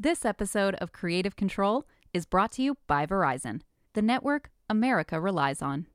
[0.00, 3.62] This episode of Creative Control is brought to you by Verizon,
[3.94, 5.88] the network America relies on.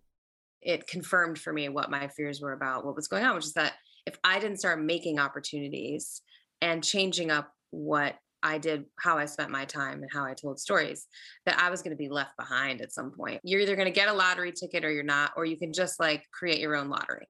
[0.61, 3.53] It confirmed for me what my fears were about what was going on, which is
[3.53, 6.21] that if I didn't start making opportunities
[6.61, 10.59] and changing up what I did, how I spent my time and how I told
[10.59, 11.07] stories,
[11.45, 13.39] that I was going to be left behind at some point.
[13.45, 15.97] You're either going to get a lottery ticket or you're not, or you can just
[16.01, 17.27] like create your own lottery.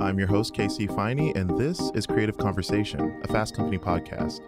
[0.00, 4.40] I'm your host, KC Ifeanyi, and this is Creative Conversation, a Fast Company podcast.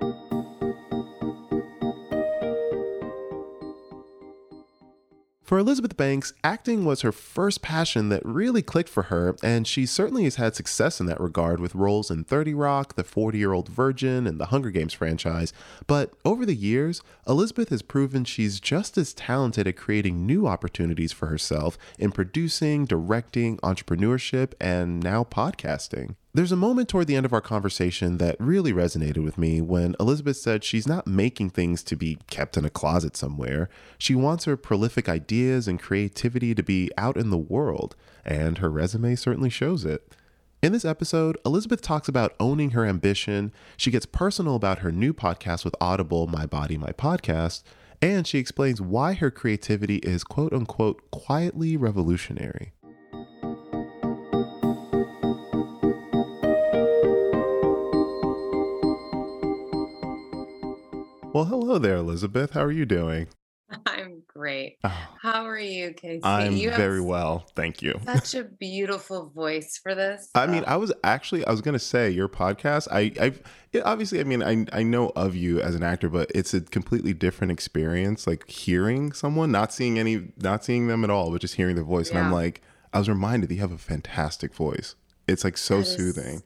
[5.52, 9.84] For Elizabeth Banks, acting was her first passion that really clicked for her, and she
[9.84, 13.52] certainly has had success in that regard with roles in 30 Rock, The 40 Year
[13.52, 15.52] Old Virgin, and the Hunger Games franchise.
[15.86, 21.12] But over the years, Elizabeth has proven she's just as talented at creating new opportunities
[21.12, 26.14] for herself in producing, directing, entrepreneurship, and now podcasting.
[26.35, 29.95] There's a moment toward the end of our conversation that really resonated with me when
[30.00, 33.69] Elizabeth said she's not making things to be kept in a closet somewhere.
[33.98, 38.70] She wants her prolific ideas and creativity to be out in the world, and her
[38.70, 40.16] resume certainly shows it.
[40.62, 43.52] In this episode, Elizabeth talks about owning her ambition.
[43.77, 47.62] She gets personal about her new podcast with Audible, My Body, My Podcast,
[48.00, 52.72] and she explains why her creativity is quote unquote quietly revolutionary.
[61.33, 62.50] Well, hello there, Elizabeth.
[62.50, 63.27] How are you doing?
[63.86, 64.77] I'm great.
[64.84, 66.20] Oh, How are you, Casey?
[66.22, 67.98] I'm you very well, thank you.
[68.05, 70.28] Such a beautiful voice for this.
[70.34, 72.86] I mean, I was actually I was gonna say your podcast.
[72.92, 76.52] I I obviously I mean I I know of you as an actor, but it's
[76.52, 78.27] a completely different experience.
[78.27, 81.84] Like hearing someone, not seeing any, not seeing them at all, but just hearing their
[81.84, 82.19] voice, yeah.
[82.19, 82.61] and I'm like,
[82.92, 84.96] I was reminded that you have a fantastic voice.
[85.27, 86.42] It's like so soothing.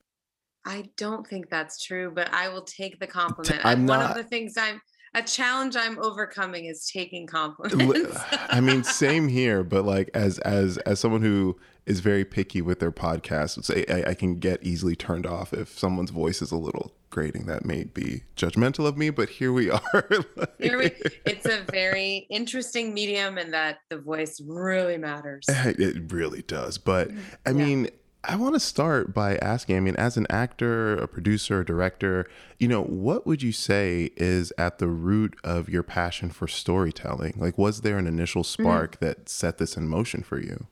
[0.67, 3.64] I don't think that's true, but I will take the compliment.
[3.64, 4.83] I'm One not, of the things I'm
[5.14, 8.19] a challenge I'm overcoming is taking compliments.
[8.50, 11.56] I mean, same here, but like as as as someone who
[11.87, 15.78] is very picky with their podcast, say I, I can get easily turned off if
[15.78, 17.47] someone's voice is a little grating.
[17.47, 20.09] That may be judgmental of me, but here we are.
[20.37, 20.91] like, here we,
[21.25, 25.47] it's a very interesting medium, and that the voice really matters.
[25.48, 27.56] It really does, but mm, I yeah.
[27.56, 27.91] mean
[28.28, 32.28] I want to start by asking I mean, as an actor, a producer, a director,
[32.59, 37.34] you know, what would you say is at the root of your passion for storytelling?
[37.36, 38.47] Like, was there an initial mm.
[38.47, 38.98] spark mm.
[39.00, 40.66] that set this in motion for you?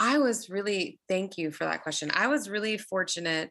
[0.00, 2.10] I was really, thank you for that question.
[2.14, 3.50] I was really fortunate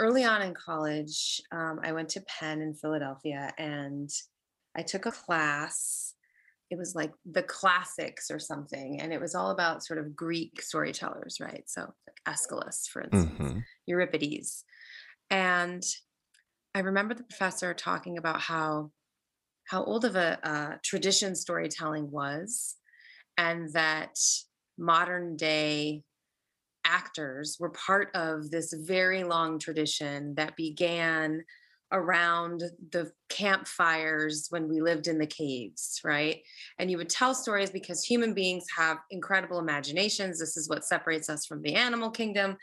[0.00, 1.40] early on in college.
[1.52, 4.10] Um, I went to Penn in Philadelphia and
[4.76, 6.14] I took a class
[6.72, 10.62] it was like the classics or something and it was all about sort of greek
[10.62, 13.58] storytellers right so like aeschylus for instance mm-hmm.
[13.86, 14.64] euripides
[15.28, 15.82] and
[16.74, 18.90] i remember the professor talking about how
[19.68, 22.76] how old of a uh, tradition storytelling was
[23.36, 24.18] and that
[24.78, 26.02] modern day
[26.84, 31.44] actors were part of this very long tradition that began
[31.92, 36.42] around the campfires when we lived in the caves, right?
[36.78, 40.38] And you would tell stories because human beings have incredible imaginations.
[40.38, 42.56] This is what separates us from the animal kingdom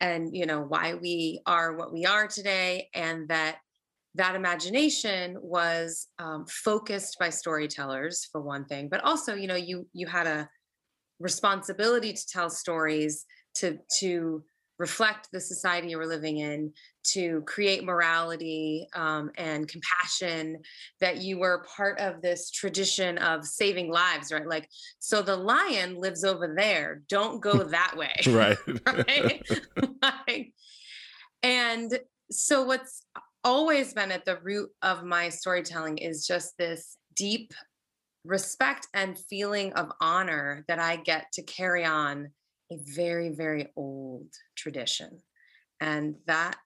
[0.00, 3.56] and you know why we are what we are today and that
[4.16, 9.86] that imagination was um, focused by storytellers for one thing but also you know you
[9.92, 10.48] you had a
[11.20, 14.42] responsibility to tell stories to to
[14.80, 16.72] reflect the society you were living in,
[17.04, 20.56] to create morality um, and compassion,
[21.00, 24.48] that you were part of this tradition of saving lives, right?
[24.48, 24.68] Like,
[24.98, 27.02] so the lion lives over there.
[27.10, 28.14] Don't go that way.
[28.28, 28.56] right.
[28.86, 29.42] right?
[30.02, 30.52] like,
[31.42, 31.98] and
[32.30, 33.02] so what's
[33.44, 37.52] always been at the root of my storytelling is just this deep
[38.24, 42.30] respect and feeling of honor that I get to carry on
[42.70, 45.20] a very, very old tradition.
[45.80, 46.56] And that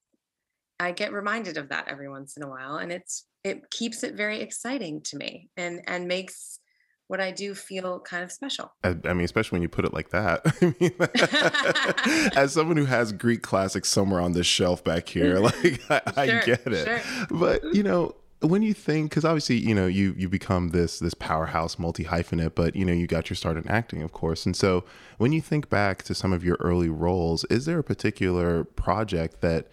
[0.81, 2.77] I get reminded of that every once in a while.
[2.77, 6.59] And it's it keeps it very exciting to me and and makes
[7.07, 8.73] what I do feel kind of special.
[8.83, 10.41] I, I mean, especially when you put it like that.
[10.63, 15.93] I mean, as someone who has Greek classics somewhere on this shelf back here, mm-hmm.
[15.93, 16.87] like I, sure, I get it.
[16.87, 17.29] Sure.
[17.31, 17.77] But mm-hmm.
[17.77, 18.15] you know,
[18.47, 22.55] when you think because obviously you know you you become this this powerhouse multi hyphenate
[22.55, 24.85] but you know you got your start in acting of course and so
[25.19, 29.41] when you think back to some of your early roles is there a particular project
[29.41, 29.69] that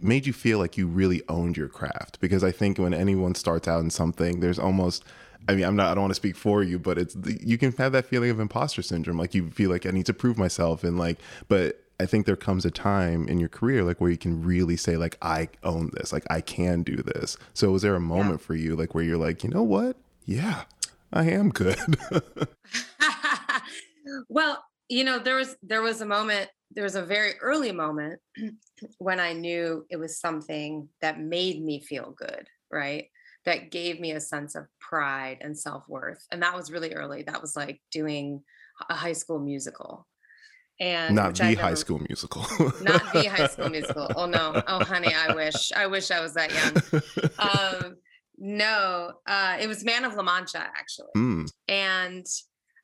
[0.00, 3.66] made you feel like you really owned your craft because i think when anyone starts
[3.68, 5.04] out in something there's almost
[5.46, 5.90] I mean, I'm not.
[5.90, 8.40] I don't want to speak for you, but it's you can have that feeling of
[8.40, 9.18] imposter syndrome.
[9.18, 11.18] Like you feel like I need to prove myself, and like,
[11.48, 14.76] but I think there comes a time in your career like where you can really
[14.76, 17.36] say like I own this, like I can do this.
[17.52, 18.46] So was there a moment yeah.
[18.46, 19.96] for you like where you're like, you know what?
[20.24, 20.62] Yeah,
[21.12, 21.78] I am good.
[24.28, 28.20] well, you know, there was there was a moment, there was a very early moment
[28.98, 33.06] when I knew it was something that made me feel good, right?
[33.44, 36.26] That gave me a sense of pride and self-worth.
[36.32, 37.22] And that was really early.
[37.22, 38.42] That was like doing
[38.88, 40.06] a high school musical
[40.80, 42.42] and not the never, high school musical.
[42.82, 44.10] Not the high school musical.
[44.16, 44.62] Oh no.
[44.66, 47.02] Oh honey i wish i wish i was that young.
[47.38, 47.96] Um
[48.38, 51.08] no uh it was man of la mancha actually.
[51.16, 51.48] Mm.
[51.68, 52.26] and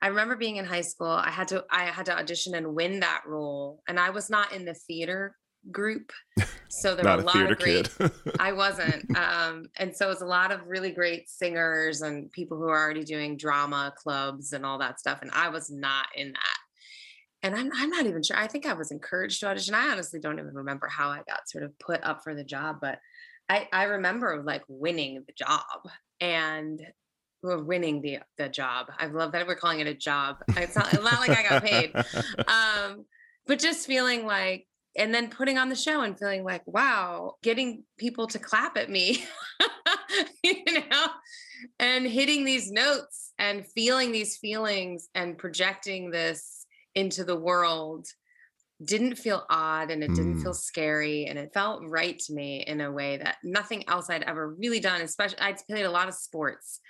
[0.01, 3.01] i remember being in high school i had to i had to audition and win
[3.01, 5.35] that role and i was not in the theater
[5.71, 6.13] group
[6.69, 7.91] so there were a, a lot of great
[8.41, 12.57] i wasn't um and so it was a lot of really great singers and people
[12.57, 16.33] who are already doing drama clubs and all that stuff and i was not in
[16.33, 16.57] that
[17.43, 18.37] and I'm, I'm not even sure.
[18.37, 19.75] I think I was encouraged to audition.
[19.75, 22.79] I honestly don't even remember how I got sort of put up for the job,
[22.81, 22.99] but
[23.49, 25.91] I, I remember like winning the job
[26.21, 26.81] and
[27.43, 28.89] we're winning the the job.
[28.99, 30.37] I love that we're calling it a job.
[30.49, 31.93] It's not, it's not like I got paid,
[32.49, 33.07] um,
[33.47, 34.67] but just feeling like,
[34.97, 38.91] and then putting on the show and feeling like, wow, getting people to clap at
[38.91, 39.25] me,
[40.45, 41.07] you know,
[41.79, 46.60] and hitting these notes and feeling these feelings and projecting this
[47.01, 48.07] into the world
[48.85, 50.43] didn't feel odd and it didn't mm.
[50.43, 54.23] feel scary and it felt right to me in a way that nothing else I'd
[54.23, 56.81] ever really done especially I'd played a lot of sports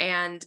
[0.00, 0.44] and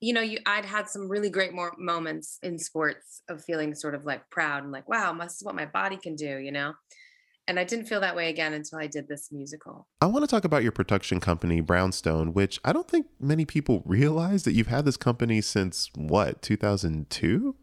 [0.00, 3.94] you know you I'd had some really great more moments in sports of feeling sort
[3.94, 6.72] of like proud and like wow this is what my body can do you know
[7.46, 9.88] and I didn't feel that way again until I did this musical.
[10.02, 13.82] I want to talk about your production company, Brownstone, which I don't think many people
[13.86, 17.56] realize that you've had this company since what, 2002?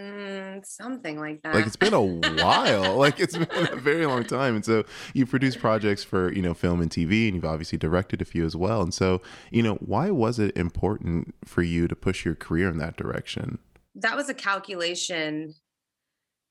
[0.00, 1.54] Mm, something like that.
[1.54, 2.96] Like it's been a while.
[2.96, 4.54] like it's been a very long time.
[4.56, 8.22] And so you produce projects for, you know, film and TV and you've obviously directed
[8.22, 8.80] a few as well.
[8.80, 9.20] And so,
[9.50, 13.58] you know, why was it important for you to push your career in that direction?
[13.94, 15.54] That was a calculation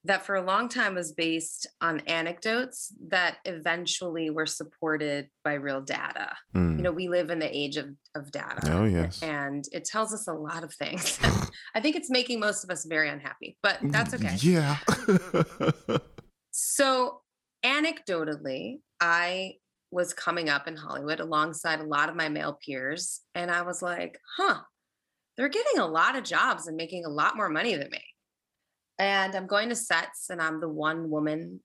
[0.05, 5.81] that for a long time was based on anecdotes that eventually were supported by real
[5.81, 6.35] data.
[6.55, 6.77] Mm.
[6.77, 8.71] You know, we live in the age of, of data.
[8.71, 9.21] Oh, yes.
[9.21, 11.19] And it tells us a lot of things.
[11.75, 14.35] I think it's making most of us very unhappy, but that's okay.
[14.39, 14.77] Yeah.
[16.51, 17.21] so,
[17.65, 19.55] anecdotally, I
[19.91, 23.21] was coming up in Hollywood alongside a lot of my male peers.
[23.35, 24.59] And I was like, huh,
[25.35, 28.03] they're getting a lot of jobs and making a lot more money than me
[28.99, 31.61] and I'm going to sets and I'm the one woman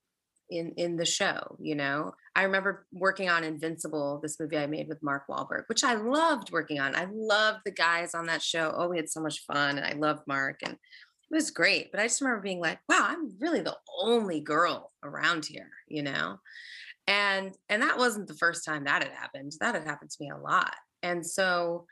[0.50, 2.14] in in the show, you know.
[2.36, 6.52] I remember working on Invincible, this movie I made with Mark Wahlberg, which I loved
[6.52, 6.94] working on.
[6.94, 8.72] I loved the guys on that show.
[8.76, 11.90] Oh, we had so much fun and I loved Mark and it was great.
[11.90, 16.02] But I just remember being like, wow, I'm really the only girl around here, you
[16.02, 16.38] know.
[17.06, 19.52] And and that wasn't the first time that had happened.
[19.60, 20.74] That had happened to me a lot.
[21.02, 21.86] And so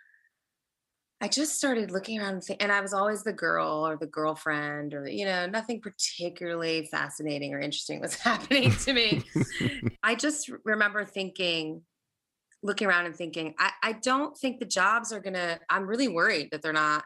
[1.23, 4.09] I just started looking around and, th- and I was always the girl or the
[4.09, 9.23] girlfriend or, you know, nothing particularly fascinating or interesting was happening to me.
[10.03, 11.83] I just remember thinking,
[12.65, 16.09] looking around and thinking, I, I don't think the jobs are going to, I'm really
[16.09, 17.05] worried that they're not,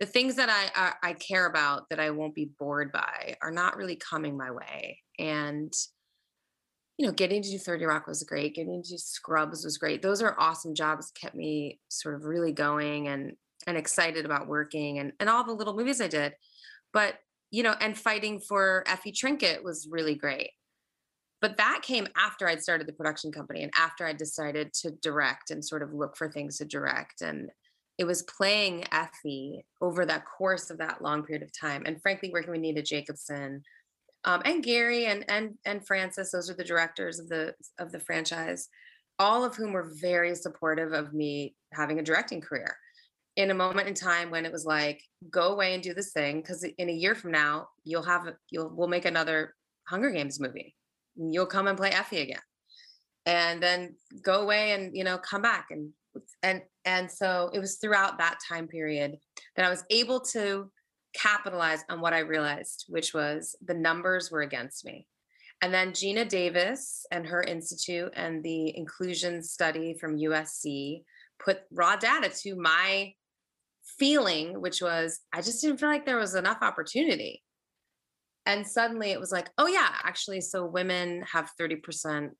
[0.00, 3.50] the things that I, I, I care about that I won't be bored by are
[3.50, 4.98] not really coming my way.
[5.18, 5.72] And
[7.00, 8.54] you know, getting to do 30 Rock was great.
[8.54, 10.02] Getting to do Scrubs was great.
[10.02, 13.36] Those are awesome jobs, kept me sort of really going and
[13.66, 16.34] and excited about working and, and all the little movies I did.
[16.92, 17.14] But,
[17.50, 20.50] you know, and fighting for Effie Trinket was really great.
[21.40, 25.50] But that came after I'd started the production company and after I decided to direct
[25.50, 27.22] and sort of look for things to direct.
[27.22, 27.50] And
[27.96, 31.84] it was playing Effie over that course of that long period of time.
[31.86, 33.62] And frankly, working with Nina Jacobson,
[34.24, 36.30] um, and Gary and and and Francis.
[36.32, 38.68] Those are the directors of the of the franchise,
[39.18, 42.76] all of whom were very supportive of me having a directing career.
[43.36, 46.40] In a moment in time when it was like, go away and do this thing,
[46.40, 49.54] because in a year from now you'll have you'll we'll make another
[49.88, 50.74] Hunger Games movie.
[51.16, 52.40] You'll come and play Effie again,
[53.26, 55.92] and then go away and you know come back and
[56.42, 59.16] and and so it was throughout that time period
[59.56, 60.70] that I was able to
[61.14, 65.06] capitalize on what I realized, which was the numbers were against me.
[65.62, 71.02] And then Geena Davis and her institute and the inclusion study from USC
[71.38, 73.12] put raw data to my
[73.98, 77.42] feeling, which was I just didn't feel like there was enough opportunity.
[78.46, 82.30] And suddenly it was like, oh, yeah, actually, so women have 30%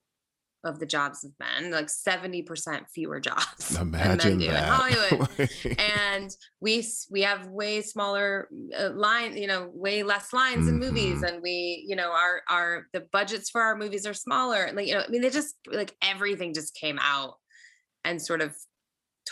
[0.62, 4.68] of the jobs of men, like 70% fewer jobs Imagine than men do in that.
[4.68, 5.50] Hollywood.
[5.78, 8.48] and we we have way smaller
[8.78, 11.28] uh, line, you know, way less lines in movies, Mhm.
[11.28, 14.70] and we, you know, our our the budgets for our movies are smaller.
[14.74, 17.34] Like, you know, I mean, they just like everything just came out
[18.04, 18.54] and sort of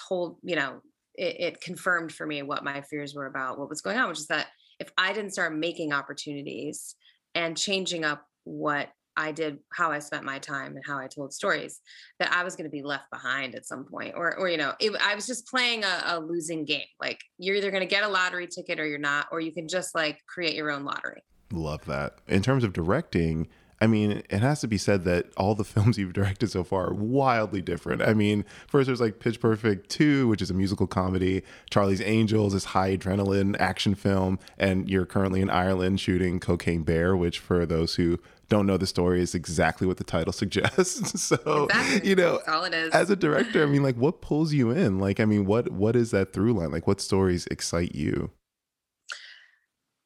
[0.09, 0.81] told, you know,
[1.15, 4.19] it, it confirmed for me what my fears were about what was going on, which
[4.19, 4.47] is that
[4.81, 6.95] if I didn't start making opportunities
[7.35, 8.89] and changing up what
[9.19, 11.81] I did, how I spent my time and how I told stories,
[12.21, 14.73] that I was going to be left behind at some point, or, or you know,
[14.79, 16.87] it, I was just playing a, a losing game.
[17.01, 19.67] Like you're either going to get a lottery ticket or you're not, or you can
[19.67, 21.23] just like create your own lottery.
[21.51, 22.19] Love that.
[22.29, 23.49] In terms of directing,
[23.81, 26.89] I mean, it has to be said that all the films you've directed so far
[26.91, 28.03] are wildly different.
[28.03, 32.55] I mean, first there's like Pitch Perfect 2, which is a musical comedy, Charlie's Angels,
[32.55, 37.67] is high adrenaline action film, and you're currently in Ireland shooting Cocaine Bear, which for
[37.67, 41.21] those who don't know the story is exactly what the title suggests.
[41.23, 42.09] so, Exactly.
[42.09, 42.93] you know, That's all it is.
[42.93, 44.99] as a director, I mean, like what pulls you in?
[44.99, 46.71] Like, I mean, what what is that through line?
[46.71, 48.31] Like what stories excite you?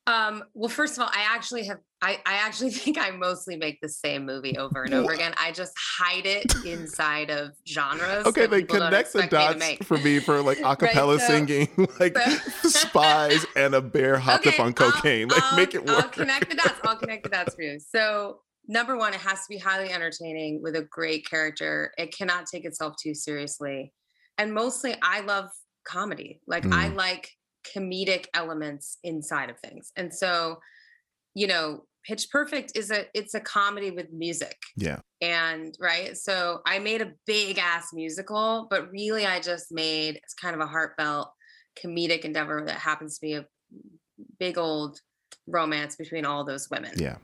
[0.09, 3.81] Um, well, first of all, I actually have I, I actually think I mostly make
[3.81, 5.33] the same movie over and over again.
[5.39, 8.27] I just hide it inside of genres.
[8.27, 11.69] Okay, then connect the expect me dots for me for like acapella so- singing,
[12.01, 15.29] like so- spies and a bear hopped up Okay, on I'll- cocaine.
[15.29, 16.03] like I'll- make it work.
[16.05, 16.81] I'll connect the dots.
[16.83, 17.79] I'll connect the dots for you.
[17.79, 21.93] So number one, it has to be highly entertaining with a great character.
[21.97, 23.93] It cannot take itself too seriously.
[24.39, 25.51] And mostly I love
[25.87, 26.41] comedy.
[26.49, 26.97] Like I Mm.
[26.97, 27.31] like
[27.77, 29.93] comedic elements inside of things.
[29.97, 30.59] And so,
[31.35, 34.99] you know, Pitch Perfect is a it's a comedy with music yeah.
[35.21, 40.35] and right so i made a big ass musical but really i just made it's
[40.35, 41.31] kind of a heartfelt
[41.81, 43.47] comedic endeavor that happens to be a
[44.39, 44.99] big old
[45.47, 47.19] romance between all those women Yeah.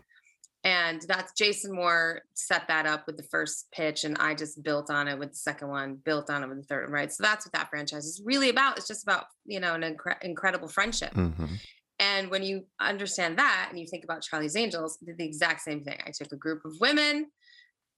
[0.68, 4.90] And that's jason moore set that up with the first pitch and i just built
[4.90, 7.22] on it with the second one built on it with the third one right so
[7.22, 10.68] that's what that franchise is really about it's just about you know an incre- incredible
[10.68, 11.30] friendship hmm
[12.00, 15.82] and when you understand that and you think about Charlie's Angels, did the exact same
[15.82, 15.98] thing.
[16.06, 17.26] I took a group of women,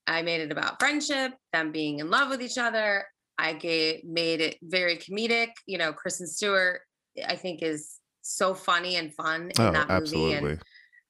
[0.06, 3.04] I made it about friendship, them being in love with each other.
[3.36, 5.50] I gave, made it very comedic.
[5.66, 6.80] You know, Kristen Stewart,
[7.28, 10.02] I think, is so funny and fun in Oh, that movie.
[10.02, 10.50] absolutely.
[10.52, 10.60] And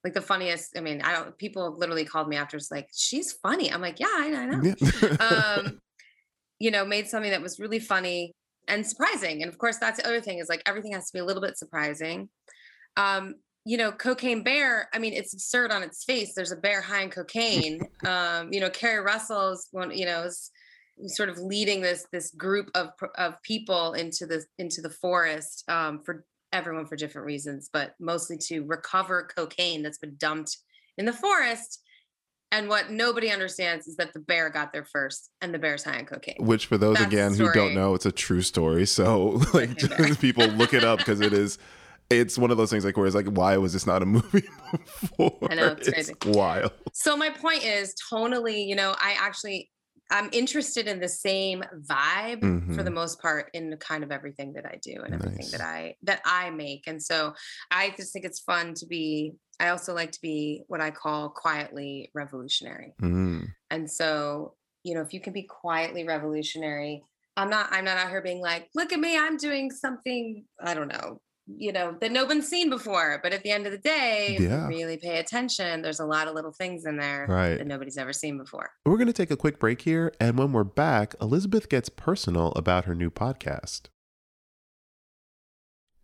[0.05, 3.33] like the funniest, I mean, I don't, people literally called me after, it's like, she's
[3.33, 3.73] funny.
[3.73, 5.17] I'm like, yeah, I, I know Yeah.
[5.17, 5.81] um,
[6.59, 8.35] you know, made something that was really funny
[8.69, 9.43] and surprising.
[9.43, 11.43] And of course, that's the other thing is like everything has to be a little
[11.43, 12.29] bit surprising.
[12.97, 16.33] Um, you know, Cocaine Bear, I mean, it's absurd on its face.
[16.35, 17.81] There's a bear high in cocaine.
[18.07, 20.51] um, you know, Keri Russell's one, you know, is
[21.07, 26.01] sort of leading this this group of of people into the into the forest um,
[26.05, 30.59] for everyone for different reasons, but mostly to recover cocaine that's been dumped
[30.99, 31.83] in the forest.
[32.53, 35.99] And what nobody understands is that the bear got there first, and the bear's high
[35.99, 36.35] on cocaine.
[36.41, 38.87] Which, for those That's again who don't know, it's a true story.
[38.87, 39.79] So, like,
[40.21, 41.59] people look it up because it is.
[42.11, 44.43] It's one of those things like where it's like, why was this not a movie
[44.73, 45.39] before?
[45.49, 46.15] I know, it's crazy.
[46.27, 46.73] wild.
[46.93, 49.71] So my point is, tonally, you know, I actually
[50.11, 52.41] I'm interested in the same vibe
[52.75, 52.95] for the Mhm.
[52.95, 56.51] most part in kind of everything that I do and everything that I that I
[56.51, 56.85] make.
[56.87, 57.35] And so
[57.71, 59.35] I just think it's fun to be.
[59.61, 62.95] I also like to be what I call quietly revolutionary.
[63.03, 63.49] Mm.
[63.71, 67.05] And so, you know, if you can be quietly revolutionary,
[67.37, 70.75] I'm not I'm not out here being like, look at me, I'm doing something, I
[70.75, 71.21] don't know,
[71.59, 73.21] you know, that no one's seen before.
[73.23, 74.67] But at the end of the day, Yeah.
[74.67, 77.57] really pay attention, there's a lot of little things in there Right.
[77.59, 78.71] that nobody's ever seen before.
[78.87, 80.13] We're going to take a quick break here.
[80.21, 83.83] And when we're back, Elizabeth gets personal about her new podcast.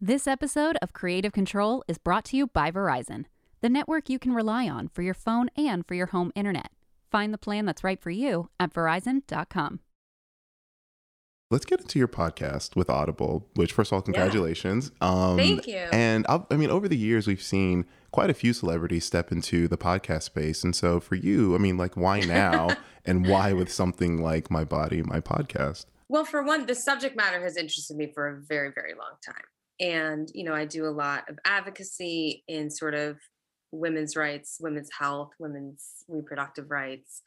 [0.00, 3.24] This episode of Creative Control is brought to you by Verizon,
[3.62, 6.70] the network you can rely on for your phone and for your home internet.
[7.10, 9.80] Find the plan that's right for you at verizon.com.
[11.48, 14.90] Let's get into your podcast with Audible, which, first of all, congratulations.
[15.00, 15.76] Um, Thank you.
[15.76, 19.68] And i I mean, over the years, we've seen quite a few celebrities step into
[19.68, 20.64] the podcast space.
[20.64, 22.76] And so for you, I mean, like, why now?
[23.04, 25.86] and why with something like My Body, My Podcast?
[26.08, 29.44] Well, for one, the subject matter has interested me for a very, very long time.
[29.78, 33.18] And, you know, I do a lot of advocacy in sort of
[33.70, 37.22] women's rights, women's health, women's reproductive rights.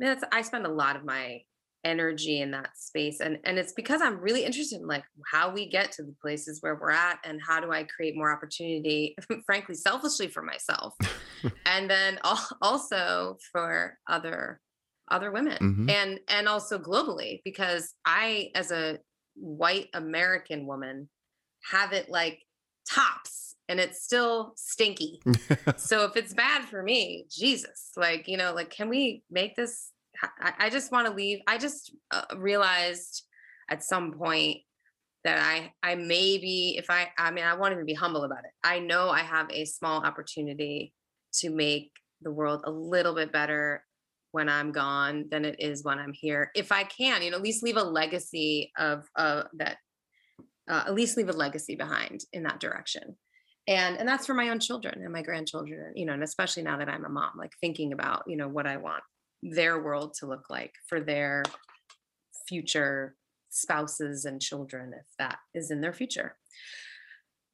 [0.00, 1.42] I mean, that's, I spend a lot of my
[1.84, 3.20] energy in that space.
[3.20, 6.62] And, and it's because I'm really interested in like how we get to the places
[6.62, 9.14] where we're at and how do I create more opportunity,
[9.46, 10.94] frankly, selfishly for myself.
[11.66, 12.18] and then
[12.62, 14.60] also for other
[15.10, 15.90] other women Mhm.
[15.90, 18.98] and and also globally because i as a
[19.34, 21.10] white american woman
[21.70, 22.40] have it like
[22.90, 25.20] tops and it's still stinky
[25.76, 29.90] so if it's bad for me jesus like you know like can we make this
[30.58, 31.40] I, just want to leave.
[31.46, 33.24] I just uh, realized
[33.70, 34.58] at some point
[35.24, 38.50] that I I maybe if I I mean I won't even be humble about it.
[38.62, 40.92] I know I have a small opportunity
[41.40, 41.90] to make
[42.20, 43.84] the world a little bit better
[44.32, 46.50] when I'm gone than it is when I'm here.
[46.54, 49.78] If I can, you know, at least leave a legacy of uh, that.
[50.66, 53.14] Uh, at least leave a legacy behind in that direction,
[53.68, 55.92] and and that's for my own children and my grandchildren.
[55.94, 58.66] You know, and especially now that I'm a mom, like thinking about you know what
[58.66, 59.02] I want
[59.44, 61.42] their world to look like for their
[62.48, 63.14] future
[63.50, 66.36] spouses and children if that is in their future.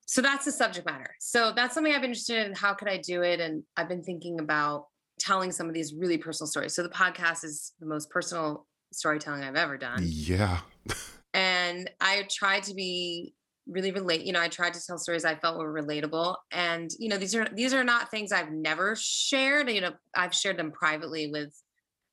[0.07, 1.15] So that's the subject matter.
[1.21, 3.41] So that's something i've been interested in how could i do it?
[3.41, 4.87] And i've been thinking about
[5.19, 6.75] telling some of these really personal stories.
[6.75, 10.01] So the podcast is the most personal storytelling i've ever done.
[10.03, 10.61] Yeah.
[11.33, 13.35] And i tried to be
[13.69, 16.35] really relate you know i tried to tell stories i felt were relatable.
[16.51, 19.71] And you know these are these are not things i've never shared.
[19.71, 21.55] You know i've shared them privately with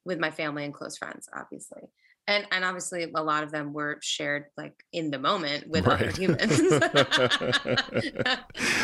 [0.08, 1.84] with my family and close friends obviously.
[2.30, 6.02] And and obviously a lot of them were shared like in the moment with right.
[6.02, 6.60] other humans.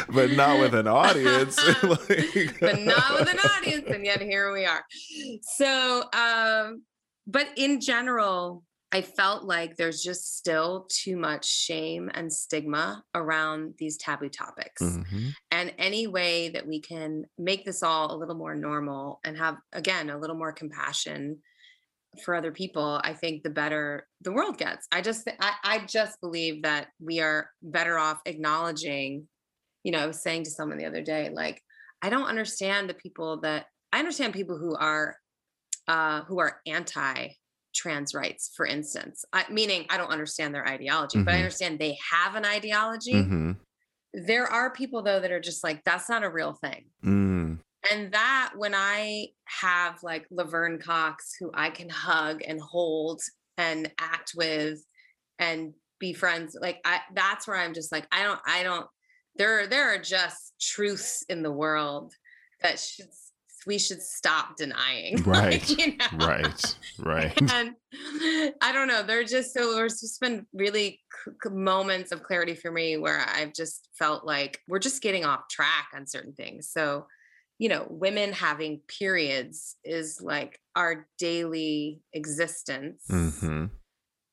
[0.10, 1.58] But not with an audience.
[1.84, 2.60] Like...
[2.60, 4.84] but not with an audience and yet here we are.
[5.42, 6.84] So um
[7.26, 8.64] but in general
[8.94, 14.82] i felt like there's just still too much shame and stigma around these taboo topics
[14.82, 15.28] mm-hmm.
[15.52, 19.58] and any way that we can make this all a little more normal and have
[19.74, 21.38] again a little more compassion
[22.24, 24.88] for other people, I think the better the world gets.
[24.92, 29.28] I just I, I just believe that we are better off acknowledging,
[29.84, 31.62] you know, I was saying to someone the other day, like,
[32.02, 35.18] I don't understand the people that I understand people who are
[35.88, 37.30] uh who are anti
[37.74, 39.26] trans rights, for instance.
[39.34, 41.26] I, meaning I don't understand their ideology, mm-hmm.
[41.26, 41.44] but I mm-hmm.
[41.44, 43.14] understand they have an ideology.
[43.14, 43.52] Mm-hmm.
[44.14, 46.86] There are people though that are just like, that's not a real thing.
[47.04, 47.60] Mm
[47.92, 53.22] and that when I have like Laverne Cox, who I can hug and hold
[53.58, 54.86] and act with
[55.40, 58.88] and be friends, like I that's where I'm just like, I don't, I don't,
[59.36, 62.14] there, there are just truths in the world
[62.62, 63.08] that should
[63.66, 65.22] we should stop denying.
[65.26, 65.54] Right.
[65.54, 66.26] like, you know?
[66.28, 66.76] Right.
[67.00, 67.42] Right.
[67.52, 67.76] And
[68.62, 69.04] I don't know.
[69.04, 73.54] There just so there's just been really c- moments of clarity for me where I've
[73.54, 76.70] just felt like we're just getting off track on certain things.
[76.70, 77.06] So
[77.60, 83.04] you know, women having periods is like our daily existence.
[83.10, 83.66] Mm-hmm.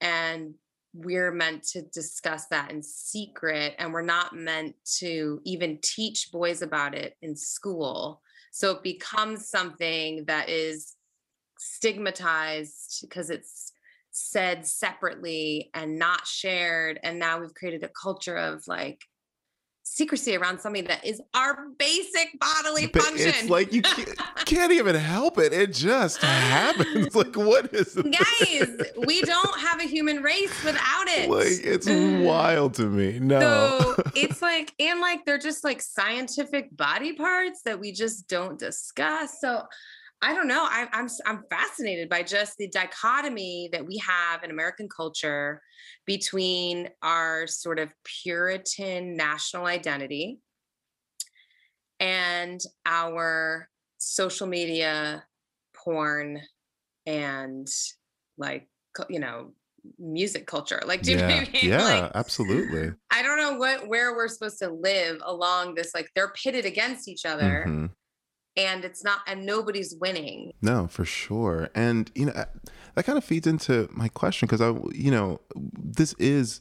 [0.00, 0.54] And
[0.94, 6.62] we're meant to discuss that in secret, and we're not meant to even teach boys
[6.62, 8.22] about it in school.
[8.50, 10.94] So it becomes something that is
[11.58, 13.72] stigmatized because it's
[14.10, 16.98] said separately and not shared.
[17.02, 19.00] And now we've created a culture of like,
[19.90, 23.29] secrecy around something that is our basic bodily function.
[23.29, 25.53] It's like you can't, can't, even help it.
[25.53, 27.09] It just happens.
[27.20, 31.29] Like what is Guys, we don't have a human race without it.
[31.29, 31.88] Like it's
[32.24, 33.18] wild to me.
[33.18, 33.40] No.
[33.40, 38.59] So it's like and like they're just like scientific body parts that we just don't
[38.59, 39.40] discuss.
[39.40, 39.64] So
[40.22, 40.62] I don't know.
[40.62, 45.62] I, I'm I'm fascinated by just the dichotomy that we have in American culture
[46.04, 50.40] between our sort of Puritan national identity
[52.00, 55.24] and our social media,
[55.74, 56.42] porn,
[57.06, 57.68] and
[58.37, 58.68] like
[59.09, 59.52] you know
[59.98, 60.83] music culture.
[60.85, 61.16] Like, do yeah.
[61.16, 61.70] you know what I mean?
[61.70, 62.92] Yeah, like, absolutely.
[63.11, 65.94] I don't know what where we're supposed to live along this.
[65.94, 67.64] Like, they're pitted against each other.
[67.66, 67.87] Mm-hmm
[68.56, 72.44] and it's not and nobody's winning no for sure and you know
[72.94, 76.60] that kind of feeds into my question because i you know this is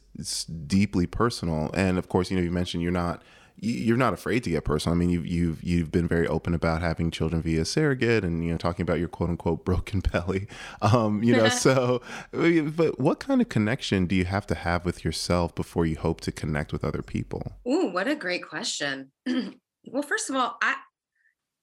[0.66, 3.22] deeply personal and of course you know you mentioned you're not
[3.62, 4.96] you're not afraid to get personal.
[4.96, 8.50] I mean, you've you've you've been very open about having children via surrogate, and you
[8.50, 10.46] know, talking about your quote unquote broken belly.
[10.82, 12.00] Um, you know, so
[12.32, 16.20] but what kind of connection do you have to have with yourself before you hope
[16.22, 17.52] to connect with other people?
[17.68, 19.10] Ooh, what a great question.
[19.26, 20.76] well, first of all, I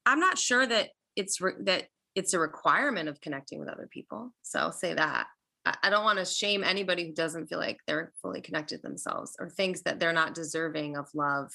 [0.08, 4.34] I'm not sure that it's re- that it's a requirement of connecting with other people.
[4.42, 5.28] So I'll say that.
[5.66, 9.36] I, I don't want to shame anybody who doesn't feel like they're fully connected themselves
[9.40, 11.52] or thinks that they're not deserving of love.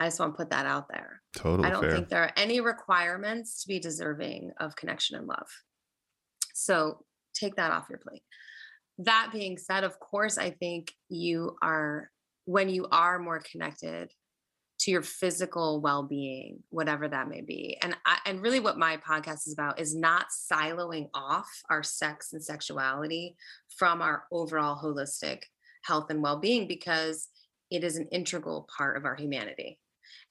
[0.00, 1.22] I just want to put that out there.
[1.36, 1.68] Totally.
[1.68, 1.92] I don't fair.
[1.92, 5.46] think there are any requirements to be deserving of connection and love.
[6.52, 8.22] So take that off your plate.
[8.98, 12.10] That being said, of course, I think you are,
[12.46, 14.10] when you are more connected
[14.80, 19.46] to your physical well-being whatever that may be and I, and really what my podcast
[19.46, 23.36] is about is not siloing off our sex and sexuality
[23.76, 25.42] from our overall holistic
[25.84, 27.28] health and well-being because
[27.70, 29.78] it is an integral part of our humanity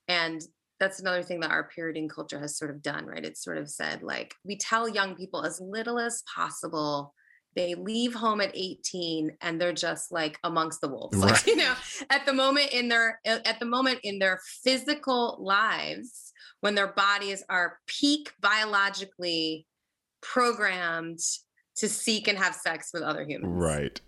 [0.07, 0.43] and
[0.79, 3.23] that's another thing that our perioding culture has sort of done, right?
[3.23, 7.13] It's sort of said like we tell young people as little as possible.
[7.55, 11.17] They leave home at 18 and they're just like amongst the wolves.
[11.23, 11.31] Right.
[11.31, 11.73] Like, you know,
[12.09, 17.43] at the moment in their at the moment in their physical lives, when their bodies
[17.49, 19.67] are peak biologically
[20.21, 21.19] programmed
[21.75, 23.53] to seek and have sex with other humans.
[23.53, 23.99] Right.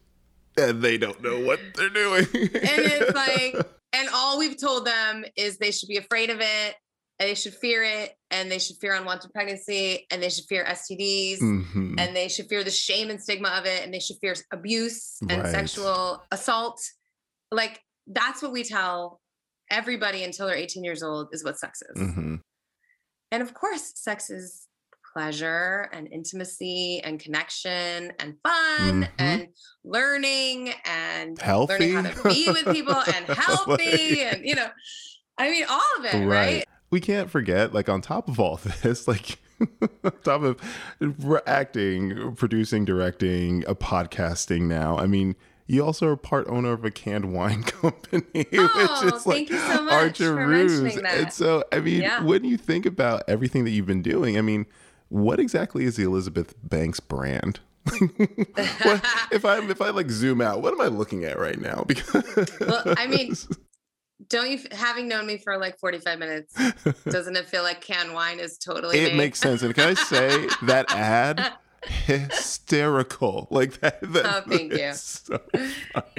[0.57, 2.25] And they don't know what they're doing.
[2.33, 3.55] And it's like,
[3.93, 6.75] and all we've told them is they should be afraid of it,
[7.19, 10.65] and they should fear it, and they should fear unwanted pregnancy, and they should fear
[10.65, 11.95] STDs, Mhm.
[11.99, 15.17] and they should fear the shame and stigma of it, and they should fear abuse
[15.29, 15.51] and Right.
[15.51, 16.81] sexual assault.
[17.51, 19.21] Like that's what we tell
[19.71, 22.01] everybody until they're 18 years old is what sex is.
[22.01, 22.41] Mhm.
[23.31, 24.67] And of course, sex is
[25.13, 29.11] pleasure and intimacy and connection and fun Mhm.
[29.17, 29.47] and
[29.85, 31.93] learning and Healthy.
[31.93, 34.69] learning how to be with people and healthy and you know,
[35.37, 36.65] I mean all of it, right?
[36.91, 39.39] We can't forget, like, on top of all this, like,
[40.03, 45.35] on top of acting, producing, directing, a podcasting now, I mean,
[45.67, 49.49] you also are part owner of a canned wine company, Oh, which is thank like
[49.49, 50.97] you so much Archer Roose.
[50.97, 52.21] And so, I mean, Yeah.
[52.23, 54.65] when you think about everything that you've been doing, I mean,
[55.09, 57.59] what exactly is the Elizabeth Banks brand?
[57.99, 61.83] what, if I if I like zoom out, what am I looking at right now?
[61.87, 62.23] Because
[62.59, 63.35] Well, I mean,
[64.29, 66.53] Don't you having known me for like 45 minutes,
[67.05, 69.17] doesn't it feel like canned wine is totally it made?
[69.17, 69.61] makes sense.
[69.61, 71.51] And can I say that ad
[71.85, 73.47] hysterical?
[73.51, 73.99] Like that.
[74.13, 74.93] that Oh, thank you.
[74.93, 75.39] so.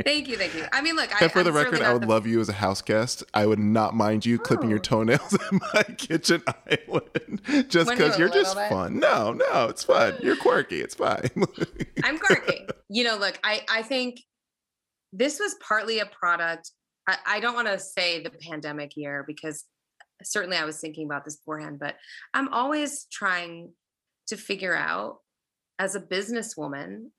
[0.05, 0.65] Thank you, thank you.
[0.73, 2.49] I mean, look, I, And for I'm the record, I would the- love you as
[2.49, 3.25] a house guest.
[3.35, 4.83] I would not mind you clipping your Oh.
[4.83, 8.69] toenails in my kitchen island just because you're you're just bit.
[8.69, 8.99] fun.
[9.01, 10.17] No, no, it's fun.
[10.23, 10.81] You're quirky.
[10.81, 11.31] It's fine.
[12.05, 12.67] I'm quirky.
[12.89, 14.21] you know, look, I I think
[15.13, 16.71] this was partly a product.
[17.07, 19.65] I, I don't want to say the pandemic year because
[20.23, 21.97] certainly I was thinking about this beforehand, but
[22.35, 23.73] I'm always trying
[24.29, 25.19] to figure out
[25.79, 27.11] as a businesswoman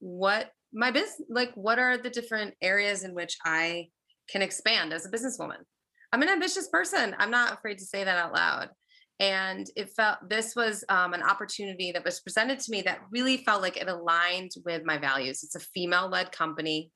[0.00, 3.88] what my business like what are the different areas in which I
[4.28, 5.58] can expand as a businesswoman.
[6.12, 7.14] I'm an ambitious person.
[7.18, 8.70] I'm not afraid to say that out loud.
[9.20, 13.38] And it felt this was um, an opportunity that was presented to me that really
[13.38, 15.42] felt like it aligned with my values.
[15.42, 16.90] It's a female led company.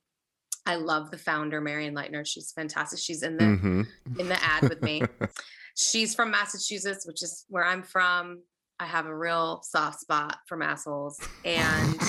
[0.67, 2.27] I love the founder, Marian Leitner.
[2.27, 2.99] She's fantastic.
[2.99, 3.83] She's in the hmm
[4.19, 5.03] in the ad with me.
[5.77, 8.43] She's from Massachusetts, which is where I'm from.
[8.81, 11.21] I have a real soft spot for assholes.
[11.45, 12.01] And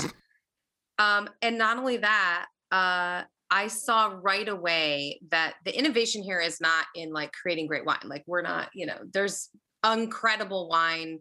[0.99, 6.59] um, and not only that, uh, I saw right away that the innovation here is
[6.59, 7.99] not in like creating great wine.
[8.05, 9.49] Like we're not, you know, there's
[9.85, 11.19] incredible wine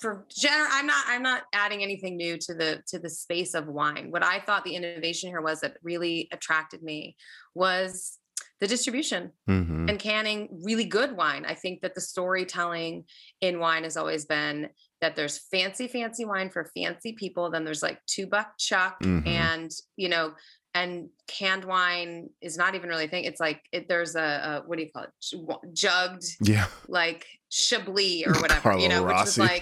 [0.00, 3.66] for gener I'm not I'm not adding anything new to the to the space of
[3.66, 4.10] wine.
[4.10, 7.16] What I thought the innovation here was that really attracted me
[7.54, 8.18] was
[8.60, 11.44] the distribution hmm and canning really good wine.
[11.46, 13.04] I think that the storytelling
[13.40, 14.68] in wine has always been
[15.00, 17.50] that there's fancy, fancy wine for fancy people.
[17.50, 19.26] Then there's like two buck chuck Mhm.
[19.26, 20.34] and, you know,
[20.74, 23.24] and canned wine is not even really a thing.
[23.24, 25.10] It's like it, there's a, a what do you call it?
[25.20, 26.66] Ju- Jugged Yeah.
[26.88, 29.60] like Chablis or whatever, Carlo you know, which is like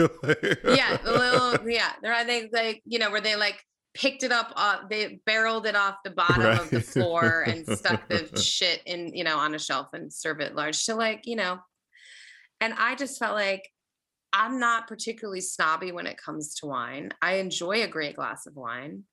[0.64, 1.92] yeah, a little yeah.
[2.02, 3.62] They're they like you know where they like
[3.94, 8.06] picked it up, uh, they barreled it off the bottom of the floor and stuck
[8.08, 10.76] the shit in you know on a shelf and serve it large.
[10.76, 11.58] So like you know,
[12.60, 13.66] and I just felt like
[14.32, 17.10] I'm not particularly snobby when it comes to wine.
[17.22, 19.04] I enjoy a great glass of wine,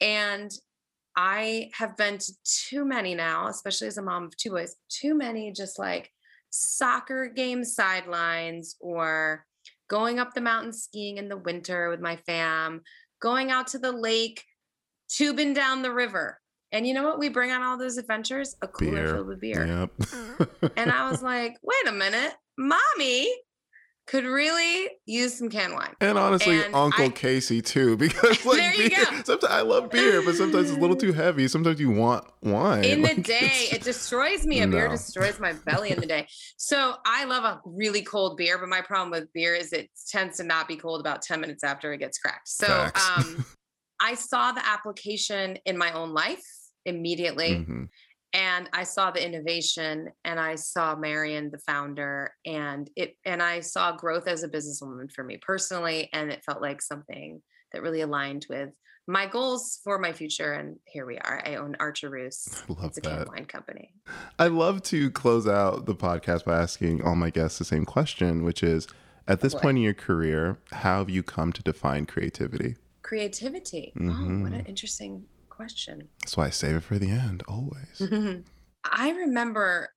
[0.00, 0.50] and
[1.16, 5.14] I have been to too many now, especially as a mom of two boys, too
[5.14, 6.10] many just like
[6.50, 9.44] soccer game sidelines or
[9.88, 12.82] going up the mountain skiing in the winter with my fam,
[13.20, 14.42] going out to the lake,
[15.08, 16.38] tubing down the river.
[16.72, 17.18] And you know what?
[17.18, 18.56] We bring on all those adventures?
[18.60, 19.14] A cooler Beer.
[19.14, 19.66] filled with beer.
[19.66, 19.90] Yep.
[19.98, 20.66] Mm-hmm.
[20.76, 23.32] And I was like, wait a minute, mommy
[24.06, 25.94] could really use some canned wine.
[26.00, 29.22] And honestly, And Uncle I- Casey too, because like There you beer, go.
[29.24, 31.48] sometimes I love beer, but sometimes it's a little too heavy.
[31.48, 32.84] Sometimes you want wine.
[32.84, 36.28] in the Like, day it destroys me a beer destroys my belly in the day
[36.56, 40.36] so i love a really cold beer but my problem with beer is it tends
[40.36, 43.44] to not be cold about 10 minutes after it gets cracked so um
[44.00, 46.44] i saw the application in my own life
[46.84, 47.88] immediately Mhm.
[48.36, 53.60] And i saw the innovation and i saw marian the founder and it and i
[53.60, 58.02] saw growth as a businesswoman for me personally and it felt like something that really
[58.02, 58.70] aligned with
[59.08, 62.62] my goals for my future and here we are i own archer Roose.
[62.68, 63.28] Love it's a that.
[63.28, 63.90] wine company
[64.38, 68.42] I love to close out the podcast by asking all my guests the same question,
[68.44, 68.86] which is
[69.26, 72.76] at this point in your career, how have you come to define creativity?
[73.06, 74.46] creativity oh what mm-hmm.
[74.46, 75.24] an interesting
[75.56, 77.98] question That's why I save it for the end, always.
[77.98, 78.40] Mm-hmm.
[78.84, 79.88] I remember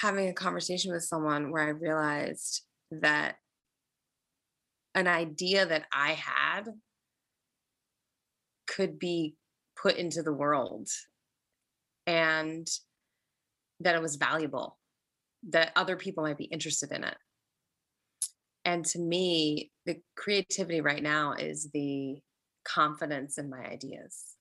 [0.00, 3.36] having a conversation with someone where I realized that
[4.94, 6.64] an idea that I had
[8.66, 9.36] could be
[9.80, 10.88] put into the world
[12.06, 12.66] and
[13.80, 14.78] that it was valuable,
[15.50, 17.16] that other people might be interested in it.
[18.64, 22.16] And to me, the creativity right now is the
[22.64, 24.35] confidence in my ideas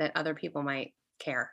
[0.00, 1.52] that other people might care.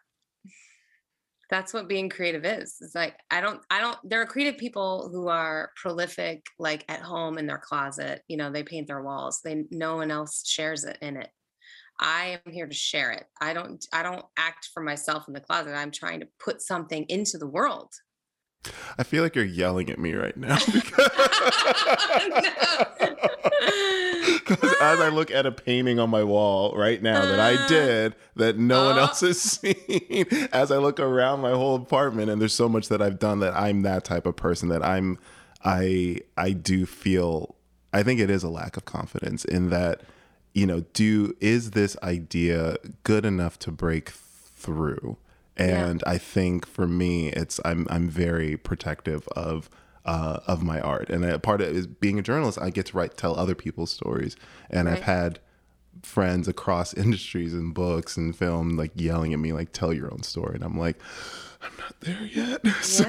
[1.50, 5.08] That's what being creative is it's like i don't i don't there are creative people
[5.10, 9.40] who are prolific like at home in their closet you know they paint their walls
[9.46, 11.30] they no one else shares it in it.
[12.00, 13.28] I am here to share it.
[13.40, 17.06] I don't i don't act for myself in the closet i'm trying to put something
[17.08, 17.94] into the world.
[18.98, 20.58] I feel like you're yelling at me right now.
[20.68, 21.10] Because
[24.50, 28.16] as I look at a painting on my wall right now that I uh, did
[28.36, 32.54] that no one else has seen, as I look around my whole apartment, and there's
[32.54, 35.18] so much that I've done that I'm that type of person that I'm,
[35.64, 37.56] I, I do feel,
[37.94, 40.02] I think it is a lack of confidence in that,
[40.54, 45.18] you know, do, is this idea good enough to break through?
[45.56, 46.14] And yeah.
[46.14, 49.70] I think for me, it's, I'm, I'm very protective of,
[50.08, 51.10] uh, of my art.
[51.10, 53.56] And a part of it is being a journalist, I get to write, tell other
[53.56, 54.36] people's stories.
[54.70, 54.98] And right.
[54.98, 55.40] I've had
[56.02, 60.24] friends across industries and books and film like yelling at me, like, tell your own
[60.24, 60.56] story.
[60.56, 60.98] And I'm like,
[61.62, 62.62] I'm not there yet.
[62.64, 63.04] Yeah, so,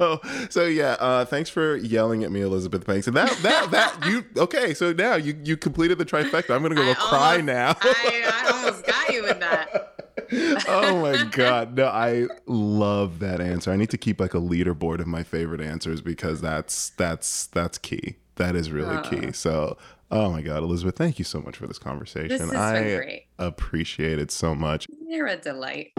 [0.00, 0.46] yeah.
[0.50, 3.06] so yeah, uh, thanks for yelling at me, Elizabeth Banks.
[3.06, 6.54] And that, that, that, you, okay, so now you, you completed the trifecta.
[6.54, 7.76] I'm going to go I cry almost, now.
[7.80, 9.91] I, I almost got you with that.
[10.68, 15.00] Oh my god no i love that answer i need to keep like a leaderboard
[15.00, 19.76] of my favorite answers because that's that's that's key that is really key so
[20.10, 22.96] oh my god elizabeth thank you so much for this conversation this has i been
[22.96, 23.26] great.
[23.38, 25.92] appreciate it so much you're a delight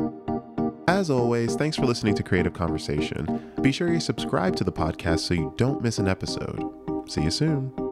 [0.87, 3.51] as always, thanks for listening to Creative Conversation.
[3.61, 6.61] Be sure you subscribe to the podcast so you don't miss an episode.
[7.07, 7.82] See you soon.